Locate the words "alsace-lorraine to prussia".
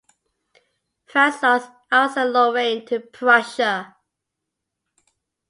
1.91-3.97